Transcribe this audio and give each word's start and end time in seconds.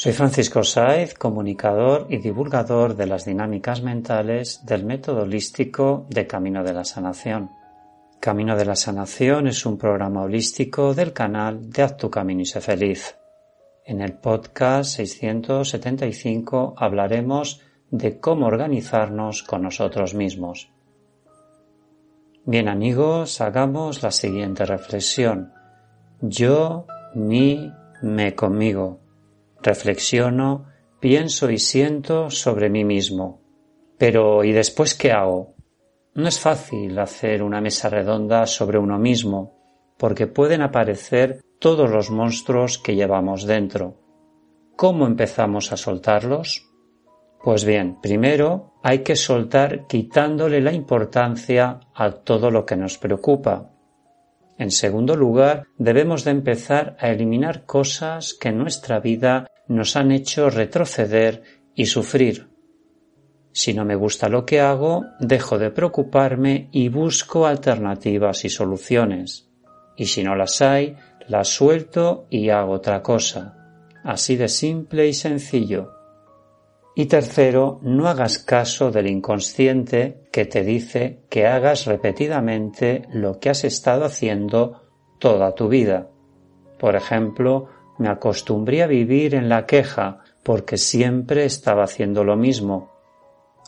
Soy 0.00 0.12
Francisco 0.12 0.62
Saez, 0.62 1.14
comunicador 1.14 2.06
y 2.08 2.18
divulgador 2.18 2.94
de 2.94 3.08
las 3.08 3.24
dinámicas 3.24 3.82
mentales 3.82 4.64
del 4.64 4.84
método 4.84 5.22
holístico 5.22 6.06
de 6.08 6.24
Camino 6.24 6.62
de 6.62 6.72
la 6.72 6.84
Sanación. 6.84 7.50
Camino 8.20 8.54
de 8.54 8.64
la 8.64 8.76
Sanación 8.76 9.48
es 9.48 9.66
un 9.66 9.76
programa 9.76 10.22
holístico 10.22 10.94
del 10.94 11.12
canal 11.12 11.68
de 11.68 11.82
Haz 11.82 11.96
tu 11.96 12.10
camino 12.12 12.42
y 12.42 12.46
sé 12.46 12.60
feliz. 12.60 13.16
En 13.84 14.00
el 14.00 14.12
podcast 14.12 14.92
675 14.92 16.74
hablaremos 16.76 17.60
de 17.90 18.20
cómo 18.20 18.46
organizarnos 18.46 19.42
con 19.42 19.62
nosotros 19.62 20.14
mismos. 20.14 20.70
Bien 22.44 22.68
amigos, 22.68 23.40
hagamos 23.40 24.04
la 24.04 24.12
siguiente 24.12 24.64
reflexión. 24.64 25.52
Yo, 26.20 26.86
mi, 27.16 27.72
me 28.00 28.36
conmigo 28.36 29.07
reflexiono, 29.68 30.66
pienso 30.98 31.50
y 31.50 31.58
siento 31.58 32.30
sobre 32.30 32.70
mí 32.70 32.84
mismo. 32.84 33.42
Pero 33.98 34.42
¿y 34.44 34.52
después 34.52 34.94
qué 34.94 35.12
hago? 35.12 35.54
No 36.14 36.26
es 36.26 36.40
fácil 36.40 36.98
hacer 36.98 37.42
una 37.42 37.60
mesa 37.60 37.90
redonda 37.90 38.46
sobre 38.46 38.78
uno 38.78 38.98
mismo, 38.98 39.38
porque 39.98 40.26
pueden 40.26 40.62
aparecer 40.62 41.40
todos 41.58 41.90
los 41.90 42.10
monstruos 42.10 42.78
que 42.78 42.94
llevamos 42.94 43.44
dentro. 43.44 44.00
¿Cómo 44.74 45.06
empezamos 45.06 45.70
a 45.72 45.76
soltarlos? 45.76 46.64
Pues 47.44 47.64
bien, 47.64 48.00
primero 48.00 48.72
hay 48.82 49.00
que 49.00 49.16
soltar 49.16 49.86
quitándole 49.86 50.60
la 50.60 50.72
importancia 50.72 51.80
a 51.94 52.10
todo 52.10 52.50
lo 52.50 52.64
que 52.64 52.76
nos 52.76 52.96
preocupa, 52.96 53.72
en 54.58 54.72
segundo 54.72 55.14
lugar, 55.14 55.68
debemos 55.78 56.24
de 56.24 56.32
empezar 56.32 56.96
a 56.98 57.10
eliminar 57.10 57.64
cosas 57.64 58.34
que 58.34 58.48
en 58.48 58.58
nuestra 58.58 58.98
vida 58.98 59.46
nos 59.68 59.96
han 59.96 60.10
hecho 60.10 60.50
retroceder 60.50 61.42
y 61.74 61.86
sufrir. 61.86 62.48
Si 63.52 63.74
no 63.74 63.84
me 63.84 63.94
gusta 63.94 64.28
lo 64.28 64.44
que 64.44 64.60
hago, 64.60 65.04
dejo 65.20 65.58
de 65.58 65.70
preocuparme 65.70 66.68
y 66.72 66.88
busco 66.88 67.46
alternativas 67.46 68.44
y 68.44 68.48
soluciones. 68.48 69.48
Y 69.96 70.06
si 70.06 70.22
no 70.22 70.34
las 70.36 70.62
hay, 70.62 70.96
las 71.26 71.48
suelto 71.48 72.26
y 72.30 72.50
hago 72.50 72.72
otra 72.72 73.02
cosa. 73.02 73.56
Así 74.04 74.36
de 74.36 74.48
simple 74.48 75.08
y 75.08 75.12
sencillo. 75.12 75.92
Y 76.94 77.06
tercero, 77.06 77.78
no 77.82 78.08
hagas 78.08 78.38
caso 78.38 78.90
del 78.90 79.06
inconsciente 79.06 80.28
que 80.32 80.46
te 80.46 80.64
dice 80.64 81.20
que 81.28 81.46
hagas 81.46 81.84
repetidamente 81.86 83.02
lo 83.12 83.38
que 83.38 83.50
has 83.50 83.62
estado 83.64 84.04
haciendo 84.04 84.82
toda 85.20 85.54
tu 85.54 85.68
vida. 85.68 86.10
Por 86.78 86.96
ejemplo, 86.96 87.68
me 87.98 88.08
acostumbré 88.08 88.82
a 88.82 88.86
vivir 88.86 89.34
en 89.34 89.48
la 89.48 89.66
queja 89.66 90.20
porque 90.42 90.76
siempre 90.76 91.44
estaba 91.44 91.84
haciendo 91.84 92.24
lo 92.24 92.36
mismo. 92.36 92.92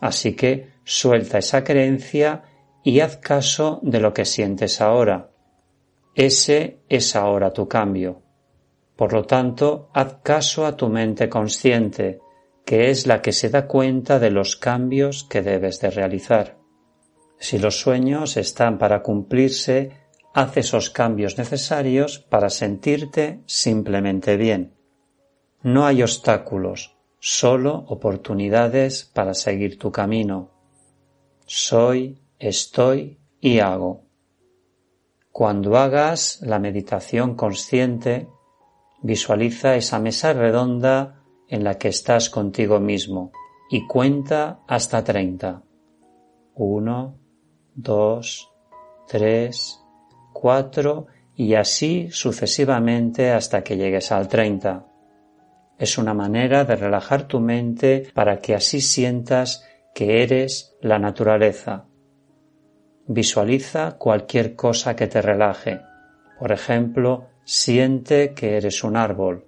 Así 0.00 0.34
que 0.34 0.70
suelta 0.84 1.38
esa 1.38 1.62
creencia 1.62 2.42
y 2.82 3.00
haz 3.00 3.16
caso 3.18 3.80
de 3.82 4.00
lo 4.00 4.14
que 4.14 4.24
sientes 4.24 4.80
ahora. 4.80 5.30
Ese 6.14 6.80
es 6.88 7.14
ahora 7.16 7.52
tu 7.52 7.68
cambio. 7.68 8.22
Por 8.96 9.12
lo 9.12 9.24
tanto, 9.24 9.90
haz 9.94 10.18
caso 10.22 10.66
a 10.66 10.76
tu 10.76 10.88
mente 10.88 11.28
consciente, 11.28 12.20
que 12.64 12.90
es 12.90 13.06
la 13.06 13.22
que 13.22 13.32
se 13.32 13.48
da 13.48 13.66
cuenta 13.66 14.18
de 14.18 14.30
los 14.30 14.56
cambios 14.56 15.24
que 15.24 15.42
debes 15.42 15.80
de 15.80 15.90
realizar. 15.90 16.58
Si 17.38 17.58
los 17.58 17.80
sueños 17.80 18.36
están 18.36 18.78
para 18.78 19.02
cumplirse, 19.02 19.92
haz 20.32 20.56
esos 20.56 20.90
cambios 20.90 21.38
necesarios 21.38 22.18
para 22.18 22.50
sentirte 22.50 23.42
simplemente 23.46 24.36
bien. 24.36 24.74
No 25.62 25.86
hay 25.86 26.02
obstáculos, 26.02 26.96
solo 27.18 27.84
oportunidades 27.88 29.04
para 29.04 29.34
seguir 29.34 29.78
tu 29.78 29.92
camino. 29.92 30.50
Soy, 31.46 32.22
estoy 32.38 33.18
y 33.40 33.58
hago. 33.58 34.04
Cuando 35.32 35.76
hagas 35.76 36.40
la 36.42 36.58
meditación 36.58 37.34
consciente, 37.34 38.28
visualiza 39.02 39.76
esa 39.76 39.98
mesa 39.98 40.32
redonda 40.32 41.22
en 41.48 41.64
la 41.64 41.78
que 41.78 41.88
estás 41.88 42.30
contigo 42.30 42.80
mismo 42.80 43.32
y 43.70 43.86
cuenta 43.86 44.60
hasta 44.66 45.04
treinta. 45.04 45.62
Uno, 46.54 47.16
dos, 47.74 48.50
tres, 49.06 49.79
y 51.36 51.54
así 51.54 52.08
sucesivamente 52.10 53.30
hasta 53.30 53.62
que 53.62 53.76
llegues 53.76 54.12
al 54.12 54.28
treinta. 54.28 54.86
Es 55.78 55.96
una 55.96 56.12
manera 56.12 56.64
de 56.64 56.76
relajar 56.76 57.22
tu 57.22 57.40
mente 57.40 58.10
para 58.14 58.38
que 58.40 58.54
así 58.54 58.80
sientas 58.80 59.64
que 59.94 60.22
eres 60.22 60.76
la 60.82 60.98
naturaleza. 60.98 61.86
Visualiza 63.06 63.96
cualquier 63.96 64.54
cosa 64.54 64.94
que 64.94 65.06
te 65.06 65.22
relaje. 65.22 65.80
Por 66.38 66.52
ejemplo, 66.52 67.28
siente 67.44 68.34
que 68.34 68.56
eres 68.56 68.84
un 68.84 68.96
árbol 68.96 69.46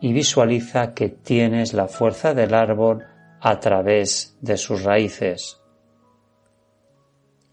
y 0.00 0.12
visualiza 0.12 0.94
que 0.94 1.10
tienes 1.10 1.74
la 1.74 1.86
fuerza 1.86 2.34
del 2.34 2.54
árbol 2.54 3.04
a 3.40 3.60
través 3.60 4.36
de 4.40 4.56
sus 4.56 4.82
raíces. 4.82 5.59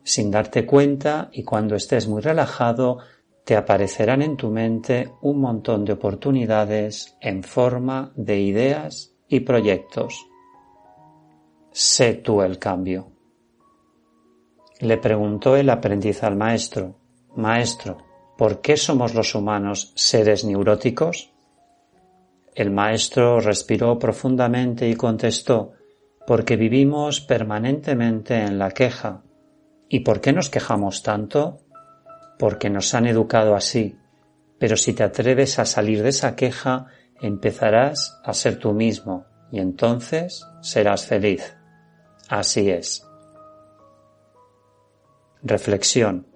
Sin 0.07 0.31
darte 0.31 0.66
cuenta 0.66 1.28
y 1.34 1.44
cuando 1.44 1.75
estés 1.75 2.07
muy 2.07 2.22
relajado, 2.22 3.00
te 3.44 3.57
aparecerán 3.57 4.22
en 4.22 4.38
tu 4.38 4.50
mente 4.50 5.12
un 5.22 5.41
montón 5.41 5.84
de 5.84 5.91
oportunidades 5.91 7.18
en 7.19 7.44
forma 7.44 8.13
de 8.16 8.40
ideas 8.40 9.13
y 9.28 9.41
proyectos. 9.41 10.25
Sé 11.72 12.13
tú 12.13 12.41
el 12.41 12.57
cambio. 12.57 13.12
Le 14.79 14.95
preguntó 14.95 15.57
el 15.57 15.69
aprendiz 15.69 16.24
al 16.24 16.38
maestro, 16.38 16.95
Maestro, 17.35 17.97
¿por 18.38 18.62
qué 18.62 18.78
somos 18.78 19.13
los 19.13 19.35
humanos 19.35 19.91
seres 19.97 20.45
neuróticos? 20.45 21.34
El 22.56 22.72
maestro 22.72 23.41
respiró 23.41 24.00
profundamente 24.00 24.88
y 24.88 24.95
contestó, 24.95 25.74
porque 26.25 26.56
vivimos 26.56 27.19
permanentemente 27.19 28.39
en 28.39 28.57
la 28.57 28.72
queja. 28.72 29.25
¿Y 29.89 30.01
por 30.01 30.21
qué 30.21 30.33
nos 30.33 30.49
quejamos 30.49 31.03
tanto? 31.03 31.59
Porque 32.37 32.69
nos 32.69 32.93
han 32.93 33.07
educado 33.07 33.55
así. 33.55 33.97
Pero 34.59 34.75
si 34.75 34.93
te 34.93 35.03
atreves 35.03 35.59
a 35.59 35.65
salir 35.65 36.03
de 36.03 36.09
esa 36.09 36.35
queja, 36.35 36.87
empezarás 37.21 38.19
a 38.23 38.33
ser 38.33 38.59
tú 38.59 38.73
mismo 38.73 39.25
y 39.51 39.59
entonces 39.59 40.45
serás 40.61 41.05
feliz. 41.05 41.55
Así 42.27 42.69
es. 42.69 43.07
Reflexión. 45.41 46.27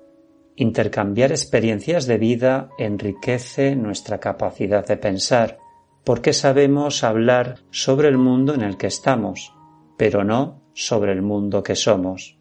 Intercambiar 0.56 1.32
experiencias 1.32 2.06
de 2.06 2.18
vida 2.18 2.70
enriquece 2.78 3.76
nuestra 3.76 4.20
capacidad 4.20 4.86
de 4.86 4.98
pensar 4.98 5.58
porque 6.04 6.34
sabemos 6.34 7.04
hablar 7.04 7.60
sobre 7.72 8.08
el 8.08 8.18
mundo 8.18 8.54
en 8.54 8.62
el 8.62 8.78
que 8.78 8.88
estamos, 8.88 9.54
pero 9.98 10.24
no 10.24 10.62
sobre 10.74 11.12
el 11.12 11.22
mundo 11.22 11.64
que 11.64 11.76
somos. 11.76 12.41